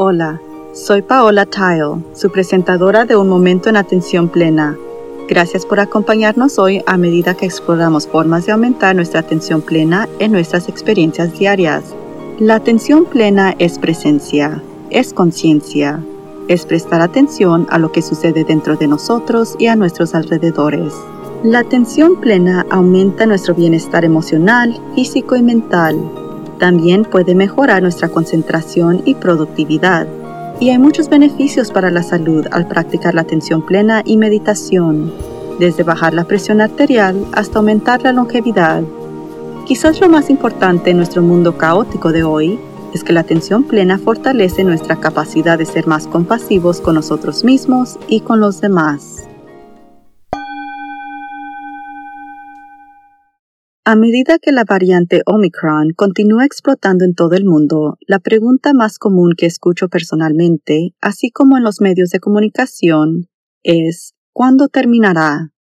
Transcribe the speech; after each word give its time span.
Hola, 0.00 0.40
soy 0.74 1.02
Paola 1.02 1.44
Tile, 1.44 2.04
su 2.14 2.30
presentadora 2.30 3.04
de 3.04 3.16
Un 3.16 3.28
Momento 3.28 3.68
en 3.68 3.76
Atención 3.76 4.28
Plena. 4.28 4.76
Gracias 5.28 5.66
por 5.66 5.80
acompañarnos 5.80 6.60
hoy 6.60 6.84
a 6.86 6.96
medida 6.96 7.34
que 7.34 7.46
exploramos 7.46 8.06
formas 8.06 8.46
de 8.46 8.52
aumentar 8.52 8.94
nuestra 8.94 9.18
atención 9.18 9.60
plena 9.60 10.08
en 10.20 10.30
nuestras 10.30 10.68
experiencias 10.68 11.36
diarias. 11.36 11.96
La 12.38 12.54
atención 12.54 13.06
plena 13.06 13.56
es 13.58 13.80
presencia, 13.80 14.62
es 14.90 15.12
conciencia, 15.12 16.00
es 16.46 16.64
prestar 16.64 17.00
atención 17.00 17.66
a 17.68 17.80
lo 17.80 17.90
que 17.90 18.00
sucede 18.00 18.44
dentro 18.44 18.76
de 18.76 18.86
nosotros 18.86 19.56
y 19.58 19.66
a 19.66 19.74
nuestros 19.74 20.14
alrededores. 20.14 20.94
La 21.42 21.58
atención 21.58 22.20
plena 22.20 22.64
aumenta 22.70 23.26
nuestro 23.26 23.52
bienestar 23.52 24.04
emocional, 24.04 24.80
físico 24.94 25.34
y 25.34 25.42
mental. 25.42 26.27
También 26.58 27.04
puede 27.04 27.34
mejorar 27.34 27.82
nuestra 27.82 28.08
concentración 28.08 29.02
y 29.04 29.14
productividad. 29.14 30.06
Y 30.60 30.70
hay 30.70 30.78
muchos 30.78 31.08
beneficios 31.08 31.70
para 31.70 31.90
la 31.90 32.02
salud 32.02 32.46
al 32.50 32.66
practicar 32.66 33.14
la 33.14 33.20
atención 33.20 33.64
plena 33.64 34.02
y 34.04 34.16
meditación, 34.16 35.12
desde 35.60 35.84
bajar 35.84 36.14
la 36.14 36.24
presión 36.24 36.60
arterial 36.60 37.24
hasta 37.32 37.58
aumentar 37.58 38.02
la 38.02 38.12
longevidad. 38.12 38.82
Quizás 39.66 40.00
lo 40.00 40.08
más 40.08 40.30
importante 40.30 40.90
en 40.90 40.96
nuestro 40.96 41.22
mundo 41.22 41.56
caótico 41.56 42.10
de 42.10 42.24
hoy 42.24 42.58
es 42.94 43.04
que 43.04 43.12
la 43.12 43.20
atención 43.20 43.64
plena 43.64 43.98
fortalece 43.98 44.64
nuestra 44.64 44.96
capacidad 44.96 45.58
de 45.58 45.66
ser 45.66 45.86
más 45.86 46.06
compasivos 46.06 46.80
con 46.80 46.94
nosotros 46.94 47.44
mismos 47.44 47.98
y 48.08 48.20
con 48.20 48.40
los 48.40 48.60
demás. 48.60 49.17
A 53.90 53.96
medida 53.96 54.38
que 54.38 54.52
la 54.52 54.64
variante 54.68 55.22
Omicron 55.24 55.94
continúa 55.96 56.44
explotando 56.44 57.06
en 57.06 57.14
todo 57.14 57.34
el 57.36 57.46
mundo, 57.46 57.96
la 58.06 58.18
pregunta 58.18 58.74
más 58.74 58.98
común 58.98 59.32
que 59.34 59.46
escucho 59.46 59.88
personalmente, 59.88 60.90
así 61.00 61.30
como 61.30 61.56
en 61.56 61.64
los 61.64 61.80
medios 61.80 62.10
de 62.10 62.20
comunicación, 62.20 63.30
es 63.62 64.12
¿cuándo 64.34 64.68
terminará? 64.68 65.54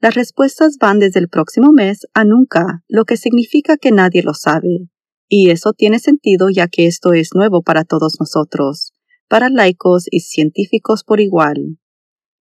Las 0.00 0.14
respuestas 0.14 0.78
van 0.80 0.98
desde 0.98 1.20
el 1.20 1.28
próximo 1.28 1.72
mes 1.72 2.06
a 2.14 2.24
nunca, 2.24 2.82
lo 2.88 3.04
que 3.04 3.18
significa 3.18 3.76
que 3.76 3.92
nadie 3.92 4.22
lo 4.22 4.32
sabe. 4.32 4.88
Y 5.28 5.50
eso 5.50 5.74
tiene 5.74 5.98
sentido 5.98 6.48
ya 6.48 6.68
que 6.68 6.86
esto 6.86 7.12
es 7.12 7.34
nuevo 7.34 7.60
para 7.60 7.84
todos 7.84 8.16
nosotros, 8.18 8.94
para 9.28 9.50
laicos 9.50 10.06
y 10.10 10.20
científicos 10.20 11.04
por 11.04 11.20
igual. 11.20 11.76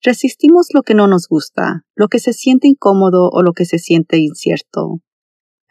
Resistimos 0.04 0.68
lo 0.76 0.84
que 0.84 0.94
no 0.94 1.08
nos 1.08 1.28
gusta, 1.28 1.84
lo 1.96 2.10
que 2.10 2.20
se 2.20 2.34
siente 2.34 2.68
incómodo 2.68 3.32
o 3.32 3.42
lo 3.42 3.54
que 3.54 3.66
se 3.66 3.80
siente 3.80 4.20
incierto. 4.20 5.02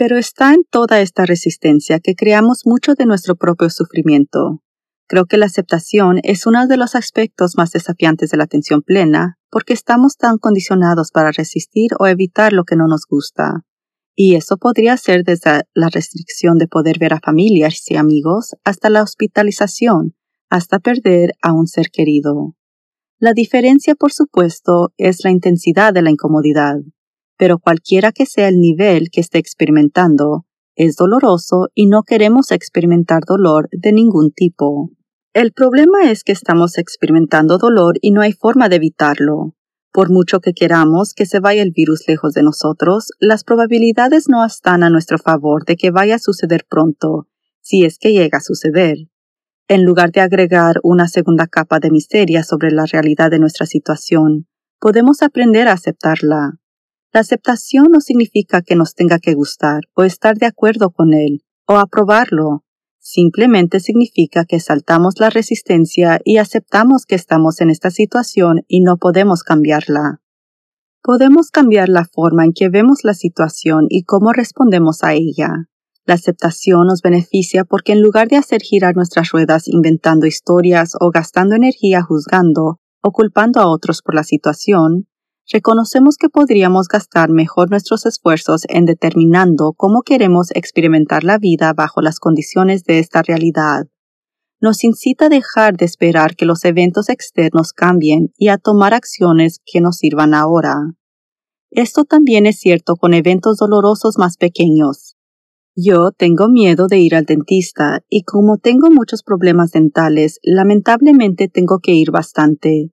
Pero 0.00 0.16
está 0.16 0.54
en 0.54 0.64
toda 0.64 1.02
esta 1.02 1.26
resistencia 1.26 2.00
que 2.00 2.14
creamos 2.14 2.62
mucho 2.64 2.94
de 2.94 3.04
nuestro 3.04 3.36
propio 3.36 3.68
sufrimiento. 3.68 4.62
Creo 5.06 5.26
que 5.26 5.36
la 5.36 5.44
aceptación 5.44 6.20
es 6.22 6.46
uno 6.46 6.66
de 6.66 6.78
los 6.78 6.94
aspectos 6.94 7.58
más 7.58 7.72
desafiantes 7.72 8.30
de 8.30 8.38
la 8.38 8.44
atención 8.44 8.80
plena, 8.80 9.36
porque 9.50 9.74
estamos 9.74 10.16
tan 10.16 10.38
condicionados 10.38 11.10
para 11.10 11.32
resistir 11.32 11.90
o 11.98 12.06
evitar 12.06 12.54
lo 12.54 12.64
que 12.64 12.76
no 12.76 12.86
nos 12.86 13.04
gusta. 13.06 13.66
Y 14.16 14.36
eso 14.36 14.56
podría 14.56 14.96
ser 14.96 15.22
desde 15.22 15.64
la 15.74 15.90
restricción 15.90 16.56
de 16.56 16.66
poder 16.66 16.98
ver 16.98 17.12
a 17.12 17.20
familias 17.20 17.82
y 17.90 17.96
amigos 17.96 18.56
hasta 18.64 18.88
la 18.88 19.02
hospitalización, 19.02 20.14
hasta 20.48 20.78
perder 20.78 21.34
a 21.42 21.52
un 21.52 21.66
ser 21.66 21.90
querido. 21.90 22.56
La 23.18 23.34
diferencia, 23.34 23.94
por 23.96 24.12
supuesto, 24.12 24.94
es 24.96 25.24
la 25.24 25.30
intensidad 25.30 25.92
de 25.92 26.00
la 26.00 26.10
incomodidad, 26.10 26.76
pero 27.40 27.58
cualquiera 27.58 28.12
que 28.12 28.26
sea 28.26 28.48
el 28.48 28.60
nivel 28.60 29.08
que 29.10 29.22
esté 29.22 29.38
experimentando, 29.38 30.44
es 30.76 30.94
doloroso 30.94 31.68
y 31.74 31.86
no 31.86 32.02
queremos 32.02 32.50
experimentar 32.50 33.22
dolor 33.26 33.70
de 33.72 33.92
ningún 33.92 34.30
tipo. 34.30 34.90
El 35.32 35.52
problema 35.52 36.10
es 36.10 36.22
que 36.22 36.32
estamos 36.32 36.76
experimentando 36.76 37.56
dolor 37.56 37.94
y 38.02 38.10
no 38.10 38.20
hay 38.20 38.32
forma 38.34 38.68
de 38.68 38.76
evitarlo. 38.76 39.54
Por 39.90 40.10
mucho 40.10 40.40
que 40.40 40.52
queramos 40.52 41.14
que 41.14 41.24
se 41.24 41.40
vaya 41.40 41.62
el 41.62 41.72
virus 41.72 42.06
lejos 42.06 42.34
de 42.34 42.42
nosotros, 42.42 43.06
las 43.20 43.42
probabilidades 43.42 44.28
no 44.28 44.44
están 44.44 44.82
a 44.82 44.90
nuestro 44.90 45.16
favor 45.16 45.64
de 45.64 45.76
que 45.76 45.90
vaya 45.90 46.16
a 46.16 46.18
suceder 46.18 46.66
pronto, 46.68 47.26
si 47.62 47.86
es 47.86 47.96
que 47.98 48.12
llega 48.12 48.36
a 48.36 48.42
suceder. 48.42 48.98
En 49.66 49.84
lugar 49.84 50.12
de 50.12 50.20
agregar 50.20 50.76
una 50.82 51.08
segunda 51.08 51.46
capa 51.46 51.80
de 51.80 51.90
miseria 51.90 52.44
sobre 52.44 52.70
la 52.70 52.84
realidad 52.84 53.30
de 53.30 53.38
nuestra 53.38 53.64
situación, 53.64 54.46
podemos 54.78 55.22
aprender 55.22 55.68
a 55.68 55.72
aceptarla. 55.72 56.60
La 57.12 57.20
aceptación 57.20 57.88
no 57.90 58.00
significa 58.00 58.62
que 58.62 58.76
nos 58.76 58.94
tenga 58.94 59.18
que 59.18 59.34
gustar 59.34 59.80
o 59.94 60.04
estar 60.04 60.36
de 60.36 60.46
acuerdo 60.46 60.90
con 60.90 61.12
él 61.12 61.42
o 61.66 61.76
aprobarlo. 61.76 62.64
Simplemente 63.00 63.80
significa 63.80 64.44
que 64.44 64.60
saltamos 64.60 65.14
la 65.18 65.28
resistencia 65.28 66.20
y 66.24 66.36
aceptamos 66.36 67.06
que 67.06 67.16
estamos 67.16 67.60
en 67.60 67.70
esta 67.70 67.90
situación 67.90 68.62
y 68.68 68.82
no 68.82 68.96
podemos 68.96 69.42
cambiarla. 69.42 70.20
Podemos 71.02 71.50
cambiar 71.50 71.88
la 71.88 72.04
forma 72.04 72.44
en 72.44 72.52
que 72.52 72.68
vemos 72.68 73.00
la 73.02 73.14
situación 73.14 73.86
y 73.88 74.04
cómo 74.04 74.32
respondemos 74.32 75.02
a 75.02 75.14
ella. 75.14 75.68
La 76.04 76.14
aceptación 76.14 76.86
nos 76.86 77.02
beneficia 77.02 77.64
porque 77.64 77.92
en 77.92 78.02
lugar 78.02 78.28
de 78.28 78.36
hacer 78.36 78.62
girar 78.62 78.94
nuestras 78.94 79.30
ruedas 79.30 79.66
inventando 79.66 80.26
historias 80.26 80.92
o 81.00 81.10
gastando 81.10 81.56
energía 81.56 82.02
juzgando 82.02 82.78
o 83.02 83.10
culpando 83.10 83.60
a 83.60 83.68
otros 83.68 84.02
por 84.02 84.14
la 84.14 84.24
situación, 84.24 85.08
reconocemos 85.52 86.16
que 86.16 86.28
podríamos 86.28 86.88
gastar 86.88 87.30
mejor 87.30 87.70
nuestros 87.70 88.06
esfuerzos 88.06 88.62
en 88.68 88.84
determinando 88.84 89.72
cómo 89.76 90.02
queremos 90.02 90.50
experimentar 90.54 91.24
la 91.24 91.38
vida 91.38 91.72
bajo 91.72 92.00
las 92.00 92.18
condiciones 92.18 92.84
de 92.84 92.98
esta 92.98 93.22
realidad. 93.22 93.86
Nos 94.60 94.84
incita 94.84 95.26
a 95.26 95.30
dejar 95.30 95.76
de 95.76 95.86
esperar 95.86 96.36
que 96.36 96.44
los 96.44 96.64
eventos 96.64 97.08
externos 97.08 97.72
cambien 97.72 98.32
y 98.36 98.48
a 98.48 98.58
tomar 98.58 98.92
acciones 98.92 99.60
que 99.64 99.80
nos 99.80 99.96
sirvan 99.96 100.34
ahora. 100.34 100.76
Esto 101.70 102.04
también 102.04 102.46
es 102.46 102.58
cierto 102.58 102.96
con 102.96 103.14
eventos 103.14 103.56
dolorosos 103.56 104.18
más 104.18 104.36
pequeños. 104.36 105.16
Yo 105.76 106.10
tengo 106.10 106.48
miedo 106.48 106.88
de 106.88 106.98
ir 106.98 107.14
al 107.14 107.24
dentista 107.24 108.00
y 108.08 108.24
como 108.24 108.58
tengo 108.58 108.90
muchos 108.90 109.22
problemas 109.22 109.70
dentales, 109.70 110.40
lamentablemente 110.42 111.48
tengo 111.48 111.78
que 111.78 111.92
ir 111.92 112.10
bastante. 112.10 112.90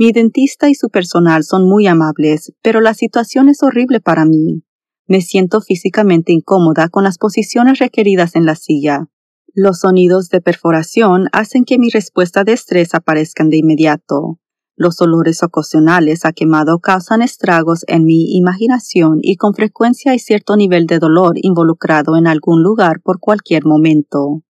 Mi 0.00 0.12
dentista 0.12 0.70
y 0.70 0.74
su 0.74 0.88
personal 0.88 1.44
son 1.44 1.68
muy 1.68 1.86
amables, 1.86 2.54
pero 2.62 2.80
la 2.80 2.94
situación 2.94 3.50
es 3.50 3.62
horrible 3.62 4.00
para 4.00 4.24
mí. 4.24 4.62
Me 5.06 5.20
siento 5.20 5.60
físicamente 5.60 6.32
incómoda 6.32 6.88
con 6.88 7.04
las 7.04 7.18
posiciones 7.18 7.80
requeridas 7.80 8.34
en 8.34 8.46
la 8.46 8.54
silla. 8.54 9.10
Los 9.52 9.80
sonidos 9.80 10.30
de 10.30 10.40
perforación 10.40 11.28
hacen 11.32 11.66
que 11.66 11.78
mi 11.78 11.90
respuesta 11.90 12.44
de 12.44 12.54
estrés 12.54 12.94
aparezcan 12.94 13.50
de 13.50 13.58
inmediato. 13.58 14.38
Los 14.74 15.02
olores 15.02 15.42
ocasionales 15.42 16.24
a 16.24 16.32
quemado 16.32 16.78
causan 16.78 17.20
estragos 17.20 17.84
en 17.86 18.06
mi 18.06 18.38
imaginación 18.38 19.18
y 19.20 19.36
con 19.36 19.52
frecuencia 19.52 20.12
hay 20.12 20.18
cierto 20.18 20.56
nivel 20.56 20.86
de 20.86 20.98
dolor 20.98 21.34
involucrado 21.34 22.16
en 22.16 22.26
algún 22.26 22.62
lugar 22.62 23.02
por 23.02 23.20
cualquier 23.20 23.66
momento. 23.66 24.44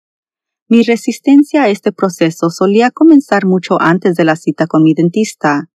Mi 0.73 0.85
resistencia 0.85 1.65
a 1.65 1.69
este 1.69 1.91
proceso 1.91 2.49
solía 2.49 2.93
comenzar 2.93 3.45
mucho 3.45 3.77
antes 3.81 4.15
de 4.15 4.23
la 4.23 4.37
cita 4.37 4.69
con 4.69 4.85
mi 4.85 4.95
dentista. 4.95 5.69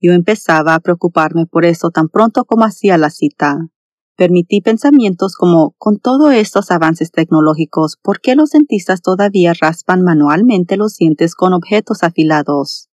Yo 0.00 0.12
empezaba 0.14 0.74
a 0.74 0.80
preocuparme 0.80 1.44
por 1.44 1.66
eso 1.66 1.90
tan 1.90 2.08
pronto 2.08 2.46
como 2.46 2.64
hacía 2.64 2.96
la 2.96 3.10
cita. 3.10 3.68
Permití 4.16 4.62
pensamientos 4.62 5.34
como, 5.36 5.74
con 5.76 5.98
todos 5.98 6.32
estos 6.32 6.70
avances 6.70 7.10
tecnológicos, 7.10 7.98
¿por 8.02 8.22
qué 8.22 8.36
los 8.36 8.52
dentistas 8.52 9.02
todavía 9.02 9.52
raspan 9.52 10.00
manualmente 10.00 10.78
los 10.78 10.96
dientes 10.96 11.34
con 11.34 11.52
objetos 11.52 12.02
afilados? 12.02 12.88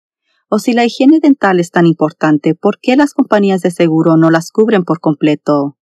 O 0.48 0.60
si 0.60 0.72
la 0.72 0.84
higiene 0.84 1.18
dental 1.20 1.58
es 1.58 1.72
tan 1.72 1.88
importante, 1.88 2.54
¿por 2.54 2.78
qué 2.80 2.94
las 2.94 3.12
compañías 3.12 3.60
de 3.62 3.72
seguro 3.72 4.16
no 4.16 4.30
las 4.30 4.52
cubren 4.52 4.84
por 4.84 5.00
completo? 5.00 5.76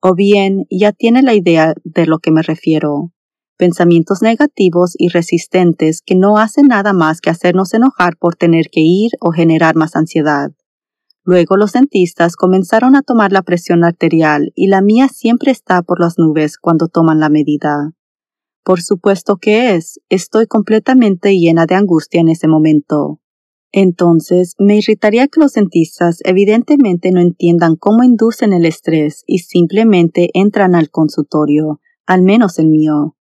O 0.00 0.14
bien, 0.14 0.66
ya 0.70 0.92
tiene 0.92 1.22
la 1.22 1.34
idea 1.34 1.74
de 1.82 2.06
lo 2.06 2.20
que 2.20 2.30
me 2.30 2.42
refiero 2.42 3.10
pensamientos 3.58 4.22
negativos 4.22 4.94
y 4.96 5.08
resistentes 5.08 6.00
que 6.00 6.14
no 6.14 6.38
hacen 6.38 6.68
nada 6.68 6.94
más 6.94 7.20
que 7.20 7.28
hacernos 7.28 7.74
enojar 7.74 8.16
por 8.16 8.36
tener 8.36 8.66
que 8.72 8.80
ir 8.80 9.10
o 9.20 9.32
generar 9.32 9.76
más 9.76 9.96
ansiedad. 9.96 10.52
Luego 11.24 11.58
los 11.58 11.72
dentistas 11.72 12.36
comenzaron 12.36 12.96
a 12.96 13.02
tomar 13.02 13.32
la 13.32 13.42
presión 13.42 13.84
arterial 13.84 14.52
y 14.54 14.68
la 14.68 14.80
mía 14.80 15.08
siempre 15.08 15.52
está 15.52 15.82
por 15.82 16.00
las 16.00 16.18
nubes 16.18 16.56
cuando 16.56 16.88
toman 16.88 17.20
la 17.20 17.28
medida. 17.28 17.92
Por 18.64 18.80
supuesto 18.80 19.36
que 19.36 19.74
es, 19.74 20.00
estoy 20.08 20.46
completamente 20.46 21.36
llena 21.36 21.66
de 21.66 21.74
angustia 21.74 22.20
en 22.22 22.30
ese 22.30 22.48
momento. 22.48 23.20
Entonces, 23.72 24.54
me 24.58 24.76
irritaría 24.76 25.28
que 25.28 25.40
los 25.40 25.52
dentistas 25.52 26.20
evidentemente 26.24 27.10
no 27.10 27.20
entiendan 27.20 27.76
cómo 27.76 28.04
inducen 28.04 28.54
el 28.54 28.64
estrés 28.64 29.24
y 29.26 29.40
simplemente 29.40 30.30
entran 30.32 30.74
al 30.74 30.90
consultorio, 30.90 31.80
al 32.06 32.22
menos 32.22 32.58
el 32.58 32.68
mío. 32.68 33.17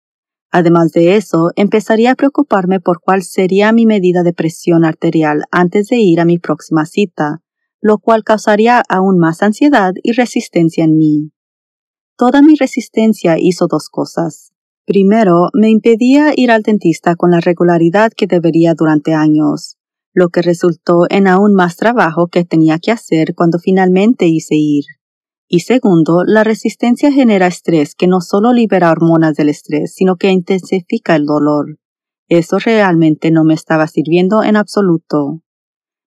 Además 0.50 0.92
de 0.92 1.16
eso, 1.16 1.50
empezaría 1.56 2.12
a 2.12 2.14
preocuparme 2.14 2.80
por 2.80 3.00
cuál 3.00 3.22
sería 3.22 3.72
mi 3.72 3.86
medida 3.86 4.22
de 4.22 4.32
presión 4.32 4.84
arterial 4.84 5.42
antes 5.50 5.88
de 5.88 5.96
ir 5.96 6.20
a 6.20 6.24
mi 6.24 6.38
próxima 6.38 6.86
cita, 6.86 7.42
lo 7.80 7.98
cual 7.98 8.24
causaría 8.24 8.82
aún 8.88 9.18
más 9.18 9.42
ansiedad 9.42 9.92
y 10.02 10.12
resistencia 10.12 10.84
en 10.84 10.96
mí. 10.96 11.30
Toda 12.16 12.40
mi 12.42 12.54
resistencia 12.56 13.36
hizo 13.38 13.66
dos 13.66 13.88
cosas. 13.90 14.52
Primero, 14.86 15.48
me 15.52 15.68
impedía 15.68 16.32
ir 16.34 16.50
al 16.50 16.62
dentista 16.62 17.16
con 17.16 17.30
la 17.30 17.40
regularidad 17.40 18.12
que 18.16 18.26
debería 18.26 18.72
durante 18.74 19.12
años, 19.12 19.76
lo 20.14 20.30
que 20.30 20.40
resultó 20.40 21.06
en 21.10 21.26
aún 21.26 21.54
más 21.54 21.76
trabajo 21.76 22.28
que 22.28 22.44
tenía 22.44 22.78
que 22.78 22.92
hacer 22.92 23.34
cuando 23.34 23.58
finalmente 23.58 24.26
hice 24.26 24.54
ir. 24.54 24.84
Y 25.48 25.60
segundo, 25.60 26.24
la 26.26 26.44
resistencia 26.44 27.12
genera 27.12 27.46
estrés 27.46 27.94
que 27.94 28.06
no 28.06 28.20
solo 28.20 28.52
libera 28.52 28.90
hormonas 28.90 29.36
del 29.36 29.48
estrés, 29.48 29.94
sino 29.94 30.16
que 30.16 30.30
intensifica 30.30 31.16
el 31.16 31.26
dolor. 31.26 31.78
Eso 32.28 32.58
realmente 32.58 33.30
no 33.30 33.44
me 33.44 33.54
estaba 33.54 33.86
sirviendo 33.86 34.42
en 34.42 34.56
absoluto. 34.56 35.42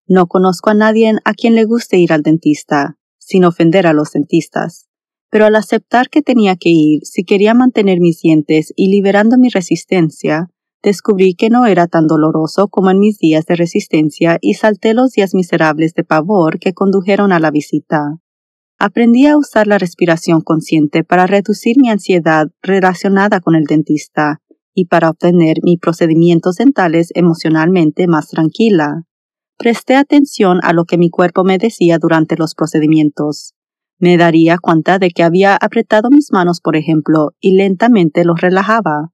No 0.07 0.27
conozco 0.27 0.71
a 0.71 0.73
nadie 0.73 1.13
a 1.23 1.33
quien 1.33 1.55
le 1.55 1.65
guste 1.65 1.97
ir 1.97 2.11
al 2.11 2.23
dentista, 2.23 2.97
sin 3.17 3.45
ofender 3.45 3.87
a 3.87 3.93
los 3.93 4.11
dentistas 4.11 4.89
pero 5.29 5.45
al 5.45 5.55
aceptar 5.55 6.09
que 6.09 6.21
tenía 6.21 6.55
que 6.55 6.69
ir 6.69 7.01
si 7.03 7.23
quería 7.23 7.53
mantener 7.53 7.99
mis 7.99 8.21
dientes 8.21 8.73
y 8.75 8.89
liberando 8.89 9.37
mi 9.37 9.49
resistencia, 9.49 10.49
descubrí 10.81 11.35
que 11.35 11.49
no 11.49 11.65
era 11.65 11.87
tan 11.87 12.07
doloroso 12.07 12.67
como 12.67 12.89
en 12.89 12.99
mis 12.99 13.17
días 13.19 13.45
de 13.45 13.55
resistencia 13.55 14.37
y 14.41 14.55
salté 14.55 14.93
los 14.93 15.11
días 15.11 15.33
miserables 15.33 15.93
de 15.93 16.03
pavor 16.03 16.59
que 16.59 16.73
condujeron 16.73 17.31
a 17.31 17.39
la 17.39 17.51
visita. 17.51 18.17
Aprendí 18.81 19.27
a 19.27 19.37
usar 19.37 19.67
la 19.67 19.77
respiración 19.77 20.39
consciente 20.39 21.03
para 21.03 21.27
reducir 21.27 21.75
mi 21.77 21.89
ansiedad 21.89 22.47
relacionada 22.61 23.41
con 23.41 23.55
el 23.55 23.65
dentista 23.65 24.41
y 24.73 24.85
para 24.85 25.09
obtener 25.09 25.57
mis 25.63 25.79
procedimientos 25.79 26.55
dentales 26.55 27.11
emocionalmente 27.13 28.07
más 28.07 28.29
tranquila. 28.29 29.03
Presté 29.57 29.97
atención 29.97 30.59
a 30.63 30.71
lo 30.71 30.85
que 30.85 30.97
mi 30.97 31.09
cuerpo 31.09 31.43
me 31.43 31.57
decía 31.57 31.97
durante 31.97 32.37
los 32.37 32.55
procedimientos. 32.55 33.53
Me 33.97 34.15
daría 34.15 34.57
cuenta 34.57 34.97
de 34.97 35.09
que 35.09 35.23
había 35.23 35.57
apretado 35.57 36.09
mis 36.09 36.31
manos, 36.31 36.61
por 36.61 36.77
ejemplo, 36.77 37.31
y 37.41 37.57
lentamente 37.57 38.23
los 38.23 38.39
relajaba. 38.39 39.11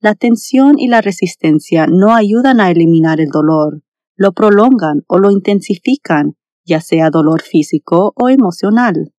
La 0.00 0.14
tensión 0.14 0.78
y 0.78 0.88
la 0.88 1.00
resistencia 1.00 1.86
no 1.86 2.14
ayudan 2.14 2.60
a 2.60 2.70
eliminar 2.70 3.22
el 3.22 3.30
dolor, 3.30 3.80
lo 4.16 4.32
prolongan 4.32 5.04
o 5.06 5.18
lo 5.18 5.30
intensifican, 5.30 6.34
ya 6.68 6.80
sea 6.80 7.10
dolor 7.10 7.40
físico 7.42 8.12
o 8.14 8.28
emocional. 8.28 9.12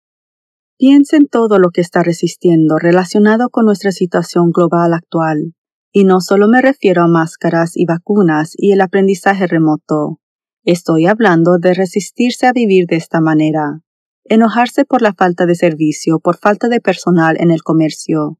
Piensa 0.77 1.17
en 1.17 1.27
todo 1.27 1.59
lo 1.59 1.71
que 1.71 1.81
está 1.81 2.03
resistiendo 2.03 2.77
relacionado 2.77 3.49
con 3.49 3.65
nuestra 3.65 3.91
situación 3.91 4.51
global 4.51 4.93
actual, 4.93 5.55
y 5.91 6.05
no 6.05 6.21
solo 6.21 6.47
me 6.47 6.61
refiero 6.61 7.01
a 7.01 7.07
máscaras 7.07 7.75
y 7.75 7.85
vacunas 7.85 8.53
y 8.55 8.71
el 8.71 8.81
aprendizaje 8.81 9.47
remoto. 9.47 10.19
Estoy 10.63 11.07
hablando 11.07 11.57
de 11.57 11.73
resistirse 11.73 12.45
a 12.45 12.53
vivir 12.53 12.85
de 12.85 12.97
esta 12.97 13.19
manera, 13.19 13.81
enojarse 14.23 14.85
por 14.85 15.01
la 15.01 15.13
falta 15.13 15.45
de 15.47 15.55
servicio, 15.55 16.19
por 16.19 16.37
falta 16.37 16.69
de 16.69 16.79
personal 16.79 17.35
en 17.39 17.49
el 17.49 17.63
comercio, 17.63 18.37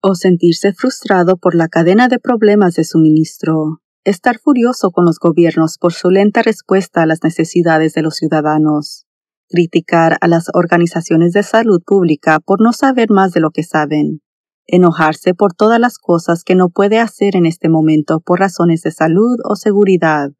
o 0.00 0.14
sentirse 0.14 0.72
frustrado 0.72 1.36
por 1.36 1.54
la 1.54 1.68
cadena 1.68 2.08
de 2.08 2.20
problemas 2.20 2.74
de 2.74 2.84
suministro, 2.84 3.81
estar 4.04 4.38
furioso 4.38 4.90
con 4.90 5.04
los 5.04 5.18
gobiernos 5.18 5.78
por 5.78 5.92
su 5.92 6.10
lenta 6.10 6.42
respuesta 6.42 7.02
a 7.02 7.06
las 7.06 7.22
necesidades 7.22 7.94
de 7.94 8.02
los 8.02 8.16
ciudadanos, 8.16 9.06
criticar 9.48 10.18
a 10.20 10.28
las 10.28 10.46
organizaciones 10.54 11.32
de 11.32 11.42
salud 11.42 11.82
pública 11.84 12.40
por 12.40 12.60
no 12.60 12.72
saber 12.72 13.10
más 13.10 13.32
de 13.32 13.40
lo 13.40 13.50
que 13.50 13.62
saben, 13.62 14.20
enojarse 14.66 15.34
por 15.34 15.54
todas 15.54 15.78
las 15.78 15.98
cosas 15.98 16.44
que 16.44 16.54
no 16.54 16.68
puede 16.68 16.98
hacer 16.98 17.36
en 17.36 17.46
este 17.46 17.68
momento 17.68 18.20
por 18.20 18.40
razones 18.40 18.82
de 18.82 18.90
salud 18.90 19.38
o 19.44 19.56
seguridad, 19.56 20.30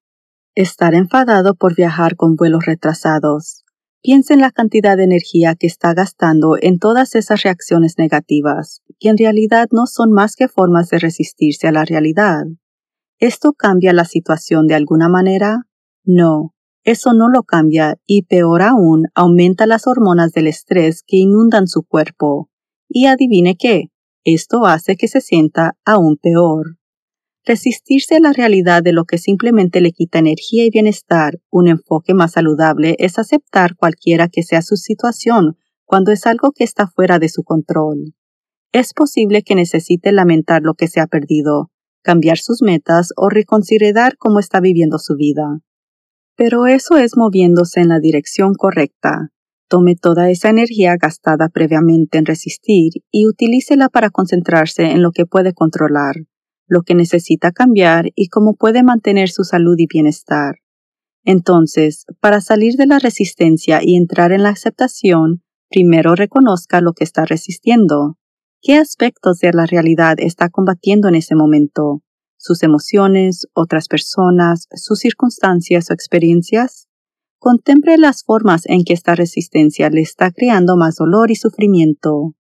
estar 0.55 0.95
enfadado 0.95 1.55
por 1.55 1.75
viajar 1.75 2.17
con 2.17 2.37
vuelos 2.37 2.67
retrasados, 2.67 3.63
Piensa 4.05 4.35
en 4.35 4.41
la 4.41 4.51
cantidad 4.51 4.97
de 4.97 5.05
energía 5.05 5.55
que 5.55 5.69
está 5.69 5.95
gastando 5.95 6.57
en 6.61 6.81
todas 6.81 7.15
esas 7.15 7.45
reacciones 7.45 7.99
negativas, 7.99 8.83
que 8.99 9.11
en 9.11 9.17
realidad 9.17 9.69
no 9.71 9.87
son 9.87 10.11
más 10.11 10.35
que 10.35 10.49
formas 10.49 10.89
de 10.89 10.99
resistirse 10.99 11.69
a 11.69 11.73
la 11.73 11.85
realidad. 11.85 12.43
¿Esto 13.23 13.53
cambia 13.53 13.93
la 13.93 14.05
situación 14.05 14.67
de 14.67 14.75
alguna 14.75 15.09
manera? 15.09 15.69
No, 16.05 16.57
eso 16.83 17.15
no 17.15 17.29
lo 17.29 17.45
cambia 17.45 17.95
y 18.05 18.23
peor 18.23 18.63
aún, 18.63 19.05
aumenta 19.15 19.65
las 19.65 19.87
hormonas 19.87 20.33
del 20.33 20.49
estrés 20.49 21.05
que 21.07 21.19
inundan 21.19 21.69
su 21.69 21.85
cuerpo. 21.85 22.51
Y 22.89 23.07
adivine 23.07 23.55
qué, 23.57 23.91
esto 24.25 24.67
hace 24.67 24.97
que 24.97 25.07
se 25.07 25.21
sienta 25.21 25.77
aún 25.85 26.17
peor. 26.17 26.79
Resistirse 27.45 28.17
a 28.17 28.21
la 28.21 28.33
realidad 28.33 28.83
de 28.83 28.93
lo 28.93 29.05
que 29.05 29.19
simplemente 29.19 29.81
le 29.81 29.93
quita 29.93 30.19
energía 30.19 30.65
y 30.65 30.71
bienestar, 30.71 31.39
un 31.49 31.69
enfoque 31.69 32.15
más 32.15 32.33
saludable 32.33 32.97
es 32.99 33.21
aceptar 33.21 33.77
cualquiera 33.77 34.27
que 34.27 34.43
sea 34.43 34.63
su 34.63 34.75
situación 34.75 35.57
cuando 35.85 36.11
es 36.11 36.27
algo 36.27 36.51
que 36.51 36.65
está 36.65 36.89
fuera 36.89 37.21
de 37.21 37.29
su 37.29 37.45
control. 37.45 38.17
Es 38.73 38.93
posible 38.95 39.45
que 39.45 39.55
necesite 39.55 40.11
lamentar 40.11 40.63
lo 40.63 40.75
que 40.75 40.89
se 40.89 40.99
ha 40.99 41.07
perdido, 41.07 41.72
cambiar 42.03 42.39
sus 42.39 42.63
metas 42.63 43.13
o 43.17 43.29
reconsiderar 43.29 44.17
cómo 44.17 44.39
está 44.39 44.61
viviendo 44.61 44.99
su 44.99 45.17
vida. 45.17 45.61
Pero 46.37 46.67
eso 46.67 46.97
es 46.97 47.17
moviéndose 47.17 47.81
en 47.81 47.89
la 47.89 48.01
dirección 48.01 48.55
correcta. 48.55 49.31
Tome 49.69 49.97
toda 49.97 50.31
esa 50.31 50.51
energía 50.51 50.97
gastada 51.01 51.49
previamente 51.49 52.19
en 52.19 52.27
resistir 52.27 52.93
y 53.11 53.27
utilícela 53.27 53.89
para 53.89 54.11
concentrarse 54.11 54.91
en 54.91 55.03
lo 55.03 55.13
que 55.13 55.27
puede 55.27 55.55
controlar 55.55 56.17
lo 56.73 56.83
que 56.83 56.95
necesita 56.95 57.53
cambiar 57.53 58.07
y 58.15 58.29
cómo 58.29 58.55
puede 58.55 58.83
mantener 58.83 59.29
su 59.29 59.45
salud 59.45 59.75
y 59.77 59.87
bienestar. 59.87 60.57
Entonces, 61.23 62.07
para 62.19 62.41
salir 62.41 62.75
de 62.77 62.87
la 62.87 62.99
resistencia 62.99 63.81
y 63.83 63.95
entrar 63.95 64.33
en 64.33 64.43
la 64.43 64.49
aceptación, 64.49 65.43
primero 65.69 66.15
reconozca 66.15 66.81
lo 66.81 66.95
que 66.95 67.05
está 67.05 67.27
resistiendo. 67.27 68.17
¿Qué 68.65 68.77
aspectos 68.77 69.41
de 69.41 69.51
la 69.53 69.67
realidad 69.67 70.15
está 70.19 70.49
combatiendo 70.49 71.09
en 71.09 71.17
ese 71.17 71.35
momento? 71.35 72.03
¿Sus 72.37 72.63
emociones, 72.63 73.49
otras 73.55 73.89
personas, 73.89 74.69
sus 74.77 75.01
circunstancias 75.01 75.91
o 75.91 75.93
experiencias? 75.95 76.87
Contemple 77.41 77.99
las 77.99 78.23
formas 78.23 78.63
en 78.67 78.85
que 78.85 78.93
esta 78.93 79.17
resistencia 79.17 79.91
le 79.91 80.01
está 80.01 80.31
creando 80.31 80.77
más 80.77 80.95
dolor 80.95 81.33
y 81.33 81.35
sufrimiento. 81.35 82.35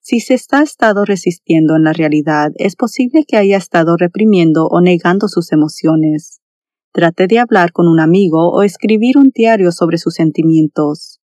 Si 0.00 0.18
se 0.18 0.34
está 0.34 0.64
estado 0.64 1.04
resistiendo 1.04 1.76
en 1.76 1.84
la 1.84 1.92
realidad, 1.92 2.50
es 2.56 2.74
posible 2.74 3.24
que 3.24 3.36
haya 3.36 3.56
estado 3.56 3.96
reprimiendo 3.96 4.66
o 4.66 4.80
negando 4.80 5.28
sus 5.28 5.52
emociones. 5.52 6.40
Trate 6.92 7.28
de 7.28 7.38
hablar 7.38 7.70
con 7.70 7.86
un 7.86 8.00
amigo 8.00 8.50
o 8.50 8.64
escribir 8.64 9.16
un 9.16 9.30
diario 9.32 9.70
sobre 9.70 9.98
sus 9.98 10.14
sentimientos. 10.14 11.21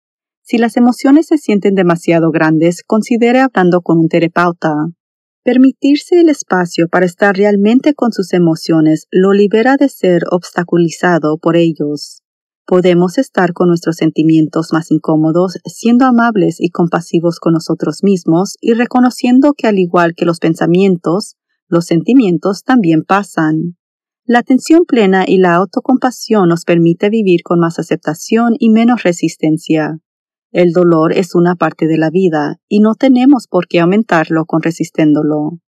Si 0.47 0.59
las 0.59 0.77
emociones 0.77 1.27
se 1.29 1.39
sienten 1.39 1.75
demasiado 1.75 2.31
grandes, 2.31 2.83
considere 2.87 3.41
hablando 3.41 3.81
con 3.81 3.99
un 3.99 4.09
terapeuta. 4.09 4.75
Permitirse 5.43 6.21
el 6.21 6.29
espacio 6.29 6.87
para 6.89 7.07
estar 7.07 7.35
realmente 7.35 7.95
con 7.95 8.13
sus 8.13 8.35
emociones 8.35 9.07
lo 9.11 9.33
libera 9.33 9.77
de 9.79 9.89
ser 9.89 10.23
obstaculizado 10.31 11.39
por 11.39 11.57
ellos. 11.57 12.21
Podemos 12.67 13.17
estar 13.17 13.55
con 13.55 13.69
nuestros 13.69 13.97
sentimientos 13.97 14.71
más 14.75 14.91
incómodos 14.91 15.57
siendo 15.65 16.05
amables 16.05 16.57
y 16.61 16.69
compasivos 16.69 17.41
con 17.41 17.55
nosotros 17.55 18.01
mismos 18.03 18.57
y 18.61 18.75
reconociendo 18.75 19.55
que 19.57 19.67
al 19.67 19.79
igual 19.79 20.13
que 20.15 20.27
los 20.27 20.41
pensamientos, 20.41 21.37
los 21.69 21.87
sentimientos 21.87 22.65
también 22.65 23.03
pasan. 23.03 23.79
La 24.27 24.41
atención 24.41 24.85
plena 24.85 25.25
y 25.27 25.39
la 25.39 25.55
autocompasión 25.55 26.51
nos 26.51 26.65
permite 26.65 27.09
vivir 27.09 27.43
con 27.43 27.61
más 27.61 27.79
aceptación 27.79 28.57
y 28.59 28.69
menos 28.69 29.05
resistencia. 29.05 30.01
El 30.55 30.71
dolor 30.71 31.13
es 31.13 31.35
una 31.35 31.57
parte 31.57 31.89
de 31.89 31.99
la 31.99 32.11
vida 32.11 32.61
y 32.69 32.79
no 32.79 32.95
tenemos 32.95 33.49
por 33.49 33.67
qué 33.67 33.81
aumentarlo 33.81 34.45
con 34.45 34.63
resistiéndolo. 34.63 35.59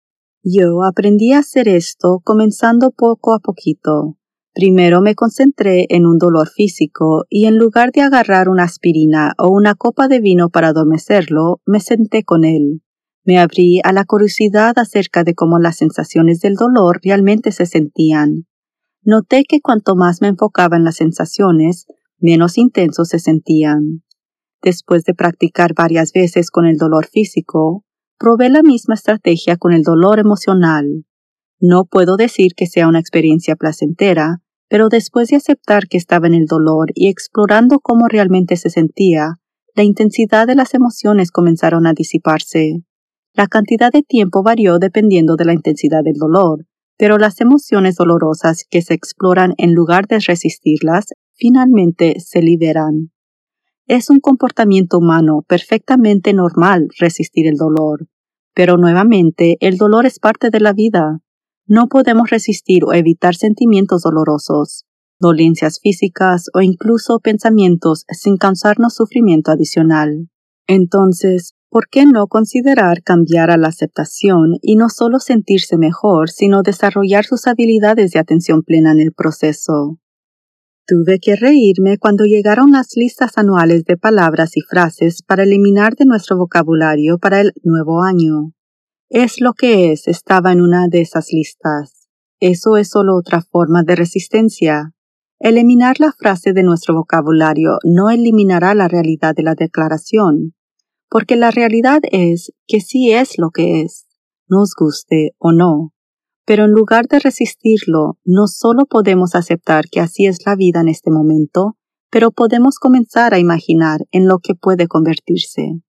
Yo 0.44 0.84
aprendí 0.84 1.32
a 1.32 1.40
hacer 1.40 1.66
esto 1.66 2.20
comenzando 2.22 2.92
poco 2.92 3.34
a 3.34 3.40
poquito. 3.40 4.16
Primero 4.54 5.00
me 5.00 5.16
concentré 5.16 5.86
en 5.88 6.06
un 6.06 6.18
dolor 6.18 6.46
físico 6.46 7.24
y 7.28 7.46
en 7.46 7.58
lugar 7.58 7.90
de 7.90 8.02
agarrar 8.02 8.48
una 8.48 8.62
aspirina 8.62 9.32
o 9.38 9.48
una 9.48 9.74
copa 9.74 10.06
de 10.06 10.20
vino 10.20 10.50
para 10.50 10.68
adormecerlo, 10.68 11.60
me 11.66 11.80
senté 11.80 12.22
con 12.22 12.44
él. 12.44 12.80
Me 13.24 13.40
abrí 13.40 13.80
a 13.82 13.92
la 13.92 14.04
curiosidad 14.04 14.78
acerca 14.78 15.24
de 15.24 15.34
cómo 15.34 15.58
las 15.58 15.78
sensaciones 15.78 16.38
del 16.38 16.54
dolor 16.54 17.00
realmente 17.02 17.50
se 17.50 17.66
sentían. 17.66 18.46
Noté 19.02 19.42
que 19.48 19.60
cuanto 19.60 19.96
más 19.96 20.22
me 20.22 20.28
enfocaba 20.28 20.76
en 20.76 20.84
las 20.84 20.94
sensaciones, 20.94 21.86
menos 22.20 22.56
intensos 22.56 23.08
se 23.08 23.18
sentían. 23.18 24.04
Después 24.62 25.04
de 25.04 25.14
practicar 25.14 25.74
varias 25.74 26.12
veces 26.12 26.50
con 26.50 26.66
el 26.66 26.76
dolor 26.76 27.06
físico, 27.06 27.84
probé 28.18 28.48
la 28.50 28.62
misma 28.62 28.94
estrategia 28.94 29.56
con 29.56 29.72
el 29.72 29.82
dolor 29.82 30.18
emocional. 30.18 31.04
No 31.60 31.84
puedo 31.84 32.16
decir 32.16 32.52
que 32.54 32.66
sea 32.66 32.88
una 32.88 33.00
experiencia 33.00 33.56
placentera, 33.56 34.42
pero 34.68 34.88
después 34.88 35.28
de 35.28 35.36
aceptar 35.36 35.86
que 35.88 35.96
estaba 35.96 36.26
en 36.26 36.34
el 36.34 36.46
dolor 36.46 36.88
y 36.94 37.08
explorando 37.08 37.78
cómo 37.80 38.08
realmente 38.08 38.56
se 38.56 38.70
sentía, 38.70 39.36
la 39.74 39.84
intensidad 39.84 40.46
de 40.46 40.54
las 40.54 40.74
emociones 40.74 41.30
comenzaron 41.30 41.86
a 41.86 41.92
disiparse. 41.92 42.82
La 43.34 43.46
cantidad 43.46 43.92
de 43.92 44.02
tiempo 44.02 44.42
varió 44.42 44.78
dependiendo 44.78 45.36
de 45.36 45.44
la 45.44 45.52
intensidad 45.52 46.02
del 46.02 46.14
dolor, 46.14 46.66
pero 46.96 47.18
las 47.18 47.40
emociones 47.40 47.96
dolorosas 47.96 48.64
que 48.68 48.80
se 48.80 48.94
exploran 48.94 49.52
en 49.58 49.74
lugar 49.74 50.06
de 50.06 50.18
resistirlas 50.18 51.08
finalmente 51.34 52.18
se 52.18 52.40
liberan. 52.40 53.12
Es 53.88 54.10
un 54.10 54.18
comportamiento 54.18 54.98
humano 54.98 55.44
perfectamente 55.46 56.32
normal 56.32 56.88
resistir 56.98 57.46
el 57.46 57.54
dolor, 57.54 58.08
Pero 58.52 58.78
nuevamente, 58.78 59.58
el 59.60 59.76
dolor 59.76 60.06
es 60.06 60.18
parte 60.18 60.50
de 60.50 60.58
la 60.58 60.72
vida. 60.72 61.20
No 61.68 61.86
podemos 61.88 62.30
resistir 62.30 62.84
o 62.84 62.94
evitar 62.94 63.36
sentimientos 63.36 64.02
dolorosos, 64.02 64.86
dolencias 65.20 65.78
físicas 65.80 66.46
o 66.54 66.62
incluso 66.62 67.20
pensamientos 67.20 68.04
sin 68.08 68.38
causarnos 68.38 68.94
sufrimiento 68.94 69.52
adicional. 69.52 70.30
Entonces, 70.66 71.54
¿por 71.70 71.88
qué 71.88 72.06
no 72.06 72.26
considerar 72.26 73.02
cambiar 73.04 73.50
a 73.50 73.56
la 73.56 73.68
aceptación 73.68 74.54
y 74.62 74.74
no 74.74 74.88
solo 74.88 75.20
sentirse 75.20 75.76
mejor, 75.76 76.30
sino 76.30 76.62
desarrollar 76.62 77.24
sus 77.24 77.46
habilidades 77.46 78.10
de 78.10 78.18
atención 78.18 78.62
plena 78.62 78.90
en 78.90 79.00
el 79.00 79.12
proceso? 79.12 80.00
Tuve 80.88 81.18
que 81.18 81.34
reírme 81.34 81.98
cuando 81.98 82.22
llegaron 82.22 82.70
las 82.70 82.94
listas 82.94 83.38
anuales 83.38 83.84
de 83.86 83.96
palabras 83.96 84.56
y 84.56 84.60
frases 84.60 85.20
para 85.20 85.42
eliminar 85.42 85.96
de 85.96 86.04
nuestro 86.04 86.36
vocabulario 86.36 87.18
para 87.18 87.40
el 87.40 87.52
nuevo 87.64 88.04
año. 88.04 88.52
Es 89.08 89.40
lo 89.40 89.52
que 89.52 89.90
es 89.90 90.06
estaba 90.06 90.52
en 90.52 90.60
una 90.60 90.86
de 90.86 91.00
esas 91.00 91.32
listas. 91.32 92.06
Eso 92.38 92.76
es 92.76 92.90
solo 92.90 93.16
otra 93.16 93.42
forma 93.42 93.82
de 93.82 93.96
resistencia. 93.96 94.92
Eliminar 95.40 95.98
la 95.98 96.12
frase 96.12 96.52
de 96.52 96.62
nuestro 96.62 96.94
vocabulario 96.94 97.78
no 97.82 98.08
eliminará 98.10 98.72
la 98.76 98.86
realidad 98.86 99.34
de 99.34 99.42
la 99.42 99.56
declaración, 99.56 100.54
porque 101.10 101.34
la 101.34 101.50
realidad 101.50 101.98
es 102.12 102.52
que 102.68 102.80
sí 102.80 103.10
es 103.10 103.38
lo 103.38 103.50
que 103.50 103.82
es, 103.82 104.06
nos 104.46 104.70
guste 104.78 105.34
o 105.38 105.50
no. 105.50 105.95
Pero 106.46 106.64
en 106.64 106.70
lugar 106.70 107.08
de 107.08 107.18
resistirlo, 107.18 108.18
no 108.24 108.46
solo 108.46 108.86
podemos 108.86 109.34
aceptar 109.34 109.86
que 109.90 110.00
así 110.00 110.26
es 110.26 110.46
la 110.46 110.54
vida 110.54 110.80
en 110.80 110.88
este 110.88 111.10
momento, 111.10 111.76
pero 112.08 112.30
podemos 112.30 112.78
comenzar 112.78 113.34
a 113.34 113.40
imaginar 113.40 114.06
en 114.12 114.28
lo 114.28 114.38
que 114.38 114.54
puede 114.54 114.86
convertirse. 114.86 115.80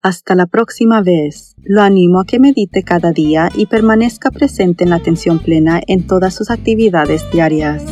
Hasta 0.00 0.36
la 0.36 0.46
próxima 0.46 1.02
vez, 1.02 1.56
lo 1.64 1.82
animo 1.82 2.20
a 2.20 2.24
que 2.24 2.38
medite 2.38 2.84
cada 2.84 3.10
día 3.10 3.48
y 3.52 3.66
permanezca 3.66 4.30
presente 4.30 4.84
en 4.84 4.90
la 4.90 4.96
atención 4.96 5.40
plena 5.40 5.82
en 5.88 6.06
todas 6.06 6.34
sus 6.34 6.52
actividades 6.52 7.28
diarias. 7.32 7.82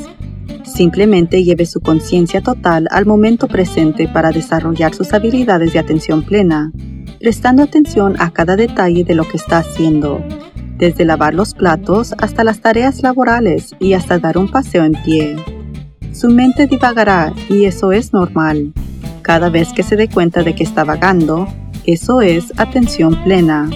Simplemente 0.63 1.43
lleve 1.43 1.67
su 1.67 1.81
conciencia 1.81 2.43
total 2.43 2.87
al 2.93 3.07
momento 3.07 3.49
presente 3.49 4.07
para 4.07 4.31
desarrollar 4.31 4.95
sus 4.95 5.13
habilidades 5.13 5.73
de 5.73 5.81
atención 5.81 6.23
plena, 6.25 6.71
prestando 7.27 7.65
atención 7.65 8.15
a 8.21 8.31
cada 8.31 8.55
detalle 8.55 9.03
de 9.03 9.17
lo 9.17 9.25
que 9.25 9.37
está 9.37 9.59
haciendo, 9.59 10.25
desde 10.79 11.05
lavar 11.05 11.35
los 11.35 11.55
platos 11.55 12.15
hasta 12.19 12.45
las 12.45 12.61
tareas 12.61 13.03
laborales 13.03 13.75
y 13.81 13.95
hasta 13.95 14.21
dar 14.21 14.39
un 14.39 14.49
paseo 14.49 14.85
en 14.85 14.93
pie. 15.05 15.35
Su 16.13 16.31
mente 16.31 16.69
divagará 16.69 17.35
y 17.49 17.65
eso 17.65 17.91
es 17.91 18.13
normal. 18.13 18.73
Cada 19.23 19.49
vez 19.49 19.73
que 19.73 19.83
se 19.83 19.97
dé 19.97 20.07
cuenta 20.07 20.45
de 20.45 20.55
que 20.55 20.63
está 20.63 20.85
vagando, 20.85 21.49
eso 21.85 22.21
es 22.21 22.53
atención 22.59 23.21
plena. 23.25 23.69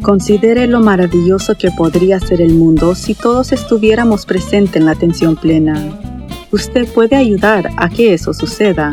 Considere 0.00 0.68
lo 0.68 0.78
maravilloso 0.78 1.56
que 1.58 1.72
podría 1.72 2.20
ser 2.20 2.40
el 2.40 2.54
mundo 2.54 2.94
si 2.94 3.14
todos 3.14 3.50
estuviéramos 3.50 4.26
presentes 4.26 4.76
en 4.76 4.86
la 4.86 4.92
atención 4.92 5.34
plena. 5.34 5.74
Usted 6.52 6.86
puede 6.86 7.16
ayudar 7.16 7.70
a 7.76 7.88
que 7.88 8.14
eso 8.14 8.32
suceda. 8.32 8.92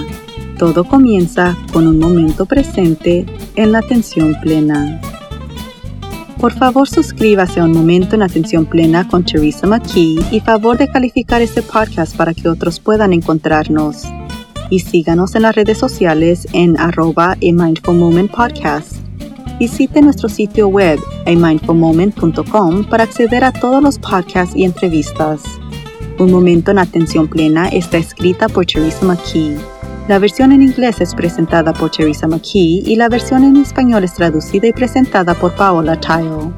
Todo 0.58 0.84
comienza 0.84 1.58
con 1.74 1.88
un 1.88 2.00
momento 2.00 2.46
presente 2.46 3.26
en 3.56 3.72
la 3.72 3.80
atención 3.80 4.36
plena. 4.42 5.02
Por 6.40 6.54
favor, 6.54 6.90
suscríbase 6.90 7.60
a 7.60 7.66
Un 7.66 7.72
Momento 7.72 8.16
en 8.16 8.24
Atención 8.24 8.66
Plena 8.66 9.08
con 9.08 9.24
Teresa 9.24 9.68
McKee 9.68 10.20
y 10.32 10.40
favor 10.40 10.76
de 10.76 10.88
calificar 10.88 11.42
este 11.42 11.62
podcast 11.62 12.18
para 12.18 12.34
que 12.34 12.50
otros 12.50 12.80
puedan 12.80 13.14
encontrarnos 13.14 14.06
y 14.72 14.80
síganos 14.80 15.36
en 15.36 15.44
las 15.44 15.54
redes 15.54 15.78
sociales 15.78 16.48
en 16.54 16.80
arroba 16.80 17.34
a 17.34 17.38
Mindful 17.40 17.96
Moment 17.96 18.32
Podcast. 18.32 18.96
Visite 19.60 20.02
nuestro 20.02 20.30
sitio 20.30 20.68
web 20.70 21.00
amindfulmoment.com 21.28 22.86
para 22.86 23.04
acceder 23.04 23.44
a 23.44 23.52
todos 23.52 23.84
los 23.84 24.00
podcasts 24.00 24.56
y 24.56 24.64
entrevistas. 24.64 25.44
Un 26.18 26.32
momento 26.32 26.72
en 26.72 26.80
atención 26.80 27.28
plena 27.28 27.68
está 27.68 27.98
escrita 27.98 28.50
por 28.50 28.66
Teresa 28.66 29.06
McKee. 29.06 29.58
La 30.08 30.20
versión 30.20 30.52
en 30.52 30.62
inglés 30.62 31.00
es 31.00 31.16
presentada 31.16 31.74
por 31.74 31.92
Teresa 31.92 32.28
McKee 32.28 32.84
y 32.86 32.96
la 32.96 33.10
versión 33.10 33.44
en 33.44 33.58
español 33.58 34.04
es 34.04 34.14
traducida 34.14 34.68
y 34.68 34.74
presentada 34.74 35.34
por 35.34 35.54
Paola 35.56 36.00
Tile. 36.00 36.52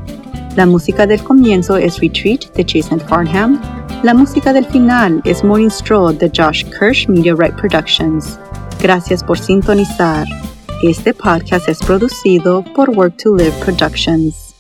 La 0.56 0.66
música 0.66 1.06
del 1.06 1.24
comienzo 1.24 1.78
es 1.78 2.00
Retreat 2.00 2.54
de 2.56 2.66
Jason 2.68 3.00
Farnham 3.00 3.60
la 4.04 4.14
música 4.14 4.52
del 4.52 4.66
final 4.66 5.22
es 5.24 5.46
Morning 5.46 5.70
Stroll 5.70 6.18
de 6.18 6.30
Josh 6.36 6.66
Kirsch 6.66 7.08
Right 7.08 7.56
Productions. 7.56 8.38
Gracias 8.82 9.24
por 9.24 9.40
sintonizar. 9.40 10.28
Este 10.82 11.14
podcast 11.14 11.70
es 11.70 11.80
producido 11.80 12.66
por 12.76 12.90
Work 12.90 13.16
to 13.24 13.38
Live 13.38 13.54
Productions. 13.64 14.53